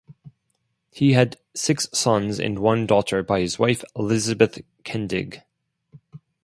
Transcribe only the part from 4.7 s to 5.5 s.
Kendig.